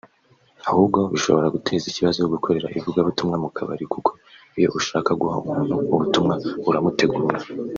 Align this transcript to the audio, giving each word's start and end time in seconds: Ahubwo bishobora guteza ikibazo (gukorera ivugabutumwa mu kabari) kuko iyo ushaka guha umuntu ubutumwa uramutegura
Ahubwo 0.69 0.99
bishobora 1.13 1.53
guteza 1.55 1.85
ikibazo 1.87 2.19
(gukorera 2.33 2.67
ivugabutumwa 2.77 3.35
mu 3.43 3.49
kabari) 3.55 3.85
kuko 3.93 4.11
iyo 4.59 4.69
ushaka 4.79 5.09
guha 5.21 5.35
umuntu 5.43 5.75
ubutumwa 5.93 6.35
uramutegura 6.69 7.37